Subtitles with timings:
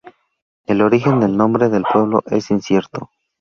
[0.65, 3.11] El origen del nombre del pueblo es incierto.